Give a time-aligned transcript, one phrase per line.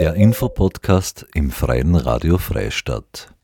[0.00, 3.34] Der Infopodcast im Freien Radio Freistadt.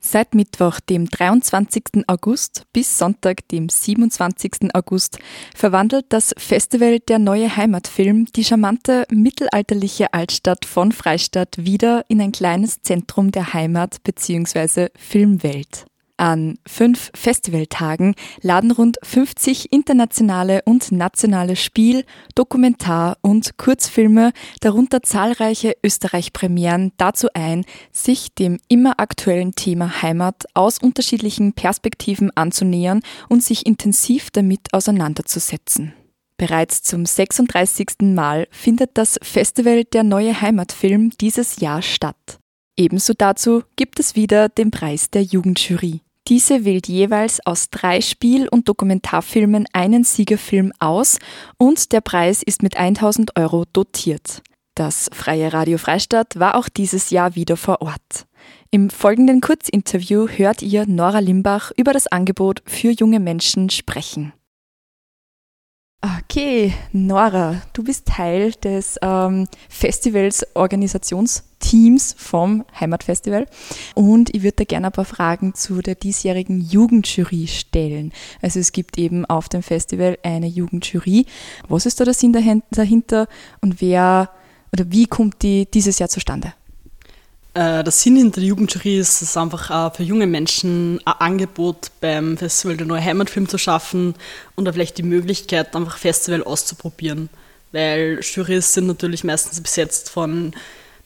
[0.00, 2.02] Seit Mittwoch, dem 23.
[2.08, 4.74] August bis Sonntag, dem 27.
[4.74, 5.20] August,
[5.54, 12.32] verwandelt das Festival Der neue Heimatfilm die charmante mittelalterliche Altstadt von Freistadt wieder in ein
[12.32, 14.88] kleines Zentrum der Heimat bzw.
[14.96, 15.86] Filmwelt.
[16.18, 22.04] An fünf Festivaltagen laden rund 50 internationale und nationale Spiel-,
[22.34, 30.78] Dokumentar- und Kurzfilme, darunter zahlreiche Österreich-Premieren, dazu ein, sich dem immer aktuellen Thema Heimat aus
[30.78, 35.92] unterschiedlichen Perspektiven anzunähern und sich intensiv damit auseinanderzusetzen.
[36.38, 37.88] Bereits zum 36.
[38.02, 42.38] Mal findet das Festival Der neue Heimatfilm dieses Jahr statt.
[42.78, 46.02] Ebenso dazu gibt es wieder den Preis der Jugendjury.
[46.28, 51.18] Diese wählt jeweils aus drei Spiel- und Dokumentarfilmen einen Siegerfilm aus
[51.56, 54.42] und der Preis ist mit 1000 Euro dotiert.
[54.74, 58.26] Das Freie Radio Freistadt war auch dieses Jahr wieder vor Ort.
[58.70, 64.32] Im folgenden Kurzinterview hört ihr Nora Limbach über das Angebot für junge Menschen sprechen.
[66.02, 73.46] Okay, Nora, du bist Teil des ähm, Festivals Organisationsteams vom Heimatfestival
[73.94, 78.12] und ich würde da gerne ein paar Fragen zu der diesjährigen Jugendjury stellen.
[78.40, 81.26] Also es gibt eben auf dem Festival eine Jugendjury.
[81.68, 82.32] Was ist da der Sinn
[82.70, 83.26] dahinter
[83.60, 84.30] und wer
[84.72, 86.52] oder wie kommt die dieses Jahr zustande?
[87.56, 92.36] Äh, der Sinn hinter der Jugendjury ist es einfach für junge Menschen ein Angebot beim
[92.36, 94.14] Festival der Neue Heimatfilm zu schaffen
[94.56, 97.30] und vielleicht die Möglichkeit, einfach Festival auszuprobieren.
[97.72, 100.52] Weil Jurys sind natürlich meistens besetzt von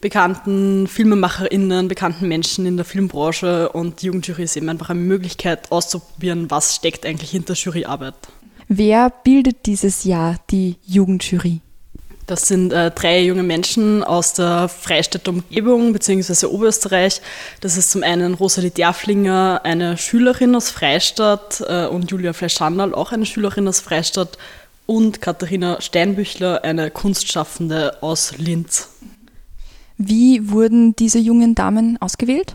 [0.00, 5.70] bekannten FilmemacherInnen, bekannten Menschen in der Filmbranche und die Jugendjury ist eben einfach eine Möglichkeit
[5.70, 8.16] auszuprobieren, was steckt eigentlich hinter Juryarbeit.
[8.66, 11.60] Wer bildet dieses Jahr die Jugendjury?
[12.30, 16.46] Das sind äh, drei junge Menschen aus der Freistädter Umgebung bzw.
[16.46, 17.20] Oberösterreich.
[17.60, 23.10] Das ist zum einen Rosalie Derflinger, eine Schülerin aus Freistadt äh, und Julia Fleischandal, auch
[23.10, 24.38] eine Schülerin aus Freistadt
[24.86, 28.90] und Katharina Steinbüchler, eine Kunstschaffende aus Linz.
[29.98, 32.54] Wie wurden diese jungen Damen ausgewählt?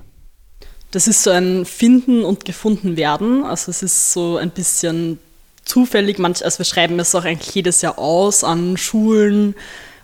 [0.91, 3.43] Das ist so ein Finden und gefunden werden.
[3.43, 5.19] Also es ist so ein bisschen
[5.65, 9.55] zufällig, manch, also wir schreiben es auch eigentlich jedes Jahr aus an Schulen,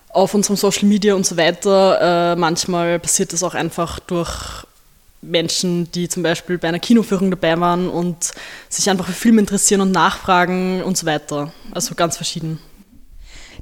[0.09, 2.33] auf unserem Social Media und so weiter.
[2.33, 4.65] Äh, manchmal passiert das auch einfach durch
[5.21, 8.31] Menschen, die zum Beispiel bei einer Kinoführung dabei waren und
[8.69, 11.53] sich einfach für Filme interessieren und nachfragen und so weiter.
[11.71, 12.59] Also ganz verschieden.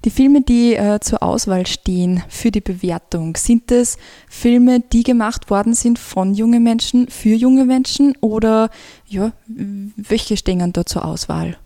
[0.05, 3.97] Die Filme, die äh, zur Auswahl stehen für die Bewertung, sind es
[4.29, 8.69] Filme, die gemacht worden sind von jungen Menschen für junge Menschen oder
[9.07, 11.57] ja, welche stehen da zur Auswahl?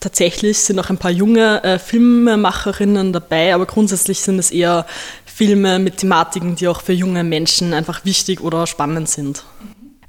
[0.00, 4.86] Tatsächlich sind auch ein paar junge äh, Filmemacherinnen dabei, aber grundsätzlich sind es eher
[5.24, 9.44] Filme mit Thematiken, die auch für junge Menschen einfach wichtig oder spannend sind.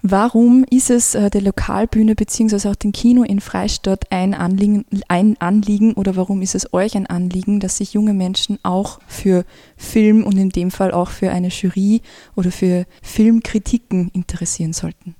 [0.09, 2.69] Warum ist es äh, der Lokalbühne bzw.
[2.69, 7.07] auch dem Kino in Freistadt ein Anliegen, ein Anliegen oder warum ist es euch ein
[7.07, 9.43] Anliegen, dass sich junge Menschen auch für
[9.75, 12.01] Film und in dem Fall auch für eine Jury
[12.35, 15.15] oder für Filmkritiken interessieren sollten?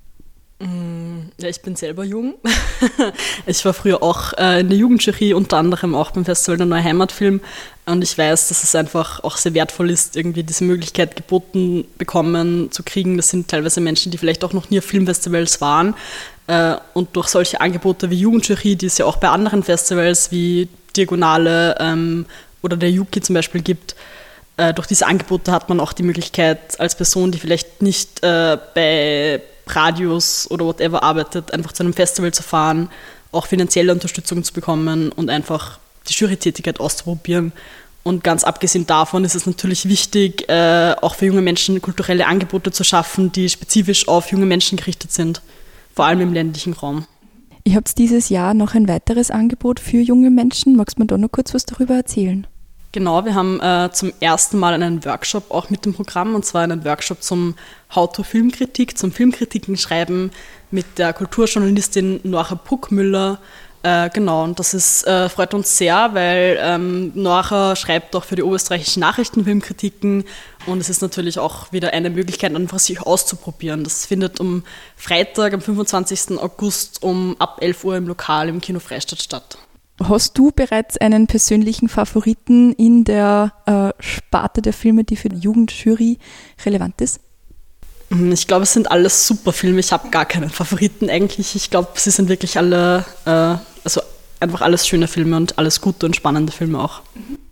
[0.60, 2.34] Mm, ja, ich bin selber jung.
[3.46, 6.82] ich war früher auch äh, in der Jugendjury, unter anderem auch beim Festival der Neue
[6.82, 7.40] Heimatfilm.
[7.86, 12.72] Und ich weiß, dass es einfach auch sehr wertvoll ist, irgendwie diese Möglichkeit geboten bekommen
[12.72, 13.16] zu kriegen.
[13.16, 15.94] Das sind teilweise Menschen, die vielleicht auch noch nie auf Filmfestivals waren.
[16.48, 20.68] Äh, und durch solche Angebote wie Jugendjury, die es ja auch bei anderen Festivals wie
[20.96, 22.26] Diagonale ähm,
[22.62, 23.94] oder der Yuki zum Beispiel gibt,
[24.56, 29.40] äh, durch diese Angebote hat man auch die Möglichkeit, als Person, die vielleicht nicht bei
[29.74, 32.88] Radios oder whatever arbeitet, einfach zu einem Festival zu fahren,
[33.32, 37.52] auch finanzielle Unterstützung zu bekommen und einfach die Jurytätigkeit auszuprobieren.
[38.02, 42.70] Und ganz abgesehen davon ist es natürlich wichtig, äh, auch für junge Menschen kulturelle Angebote
[42.70, 45.42] zu schaffen, die spezifisch auf junge Menschen gerichtet sind,
[45.94, 47.06] vor allem im ländlichen Raum.
[47.64, 50.74] Ihr habt dieses Jahr noch ein weiteres Angebot für junge Menschen.
[50.74, 52.46] Magst du mir da noch kurz was darüber erzählen?
[52.90, 56.62] Genau, wir haben äh, zum ersten Mal einen Workshop auch mit dem Programm und zwar
[56.62, 57.54] einen Workshop zum
[57.94, 60.30] How-to-Filmkritik, zum Filmkritiken schreiben
[60.70, 63.40] mit der Kulturjournalistin Nora Puckmüller.
[63.82, 68.36] Äh, genau, und das ist, äh, freut uns sehr, weil ähm, Nora schreibt auch für
[68.36, 70.24] die österreichischen Nachrichtenfilmkritiken
[70.64, 73.84] und es ist natürlich auch wieder eine Möglichkeit, einfach sich auszuprobieren.
[73.84, 74.64] Das findet am
[74.96, 76.38] Freitag, am 25.
[76.38, 79.58] August um ab 11 Uhr im Lokal im Kino Freistadt statt.
[80.00, 85.38] Hast du bereits einen persönlichen Favoriten in der äh, Sparte der Filme, die für die
[85.38, 86.18] Jugendjury
[86.64, 87.20] relevant ist?
[88.10, 89.80] Hm, ich glaube, es sind alles super Filme.
[89.80, 91.56] Ich habe gar keinen Favoriten eigentlich.
[91.56, 94.00] Ich glaube, sie sind wirklich alle, äh, also
[94.40, 97.02] einfach alles schöne Filme und alles gute und spannende Filme auch.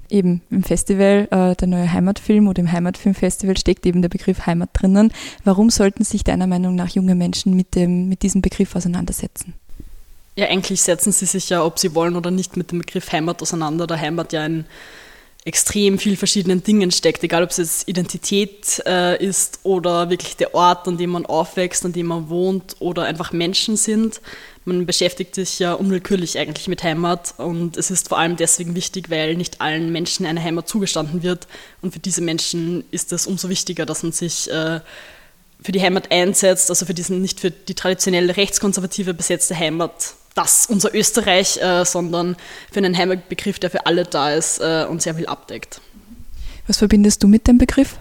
[0.08, 4.70] eben im Festival, äh, der neue Heimatfilm oder im Heimatfilmfestival steckt eben der Begriff Heimat
[4.72, 5.12] drinnen.
[5.43, 9.54] Warum sollten sich deiner Meinung nach junge Menschen mit, dem, mit diesem Begriff auseinandersetzen?
[10.36, 13.40] Ja, eigentlich setzen sie sich ja, ob sie wollen oder nicht, mit dem Begriff Heimat
[13.40, 14.66] auseinander, da Heimat ja in
[15.46, 20.54] extrem viel verschiedenen Dingen steckt, egal ob es jetzt Identität äh, ist oder wirklich der
[20.54, 24.20] Ort, an dem man aufwächst, an dem man wohnt oder einfach Menschen sind.
[24.64, 29.08] Man beschäftigt sich ja unwillkürlich eigentlich mit Heimat und es ist vor allem deswegen wichtig,
[29.08, 31.46] weil nicht allen Menschen eine Heimat zugestanden wird
[31.80, 34.80] und für diese Menschen ist es umso wichtiger, dass man sich äh,
[35.62, 40.66] für die Heimat einsetzt, also für diesen nicht für die traditionelle rechtskonservative besetzte Heimat, das
[40.66, 42.36] unser Österreich, äh, sondern
[42.70, 45.80] für einen Heimatbegriff, der für alle da ist äh, und sehr viel abdeckt.
[46.66, 47.96] Was verbindest du mit dem Begriff?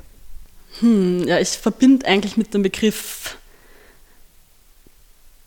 [0.80, 3.38] Hm, ja, ich verbinde eigentlich mit dem Begriff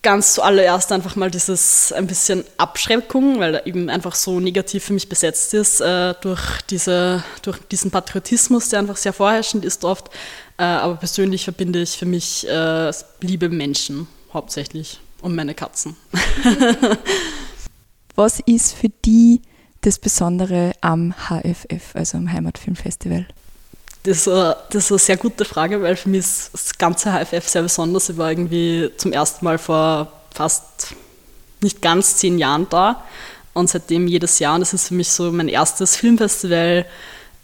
[0.03, 4.93] ganz zuallererst einfach mal dieses ein bisschen Abschreckung, weil er eben einfach so negativ für
[4.93, 10.09] mich besetzt ist, äh, durch, diese, durch diesen Patriotismus, der einfach sehr vorherrschend ist oft.
[10.57, 15.97] Äh, aber persönlich verbinde ich für mich äh, liebe Menschen hauptsächlich und meine Katzen.
[18.15, 19.43] Was ist für die
[19.83, 23.27] das Besondere am HFF, also am Heimatfilmfestival?
[24.03, 27.13] Das ist, eine, das ist eine sehr gute Frage, weil für mich ist das ganze
[27.13, 28.09] HFF sehr besonders.
[28.09, 30.95] Ich war irgendwie zum ersten Mal vor fast
[31.61, 33.05] nicht ganz zehn Jahren da
[33.55, 34.55] und seitdem jedes Jahr.
[34.55, 36.87] Und das ist für mich so mein erstes Filmfestival.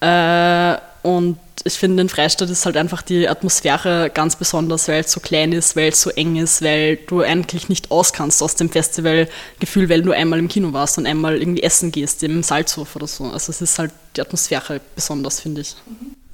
[0.01, 5.13] Äh, und ich finde, in Freistadt ist halt einfach die Atmosphäre ganz besonders, weil es
[5.13, 8.71] so klein ist, weil es so eng ist, weil du eigentlich nicht auskannst aus dem
[8.71, 13.07] Festivalgefühl, weil du einmal im Kino warst und einmal irgendwie essen gehst, im Salzhof oder
[13.07, 13.25] so.
[13.25, 15.77] Also es ist halt die Atmosphäre besonders, finde ich.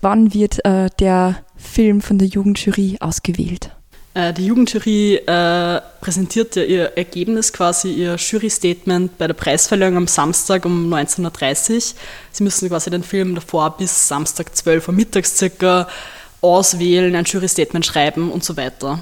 [0.02, 3.72] Wann wird äh, der Film von der Jugendjury ausgewählt?
[4.12, 10.06] Äh, die Jugendjury äh, präsentiert ja ihr Ergebnis, quasi ihr Jury-Statement bei der Preisverleihung am
[10.08, 11.80] Samstag um 19.30 Uhr.
[12.32, 15.86] Sie müssen quasi den Film davor bis Samstag 12 Uhr mittags circa
[16.40, 18.98] auswählen, ein Jury-Statement schreiben und so weiter.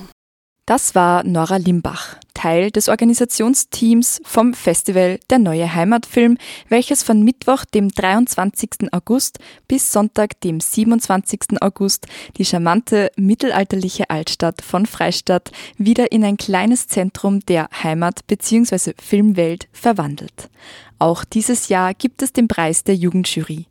[0.69, 6.37] Das war Nora Limbach, Teil des Organisationsteams vom Festival Der Neue Heimatfilm,
[6.69, 8.93] welches von Mittwoch, dem 23.
[8.93, 11.63] August bis Sonntag, dem 27.
[11.63, 12.07] August
[12.37, 18.93] die charmante mittelalterliche Altstadt von Freistadt wieder in ein kleines Zentrum der Heimat- bzw.
[19.03, 20.51] Filmwelt verwandelt.
[20.99, 23.65] Auch dieses Jahr gibt es den Preis der Jugendjury.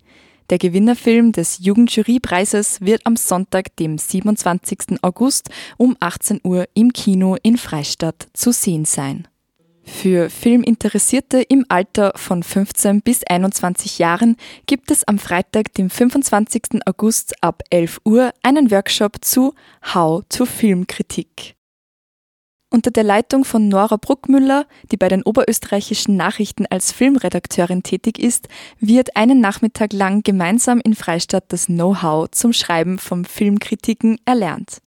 [0.50, 5.04] Der Gewinnerfilm des Jugendjurypreises wird am Sonntag, dem 27.
[5.04, 9.28] August um 18 Uhr im Kino in Freistadt zu sehen sein.
[9.84, 16.86] Für Filminteressierte im Alter von 15 bis 21 Jahren gibt es am Freitag, dem 25.
[16.86, 19.54] August ab 11 Uhr einen Workshop zu
[19.94, 21.57] How to Filmkritik.
[22.70, 28.50] Unter der Leitung von Nora Bruckmüller, die bei den oberösterreichischen Nachrichten als Filmredakteurin tätig ist,
[28.80, 34.82] wird einen Nachmittag lang gemeinsam in Freistadt das Know-how zum Schreiben von Filmkritiken erlernt.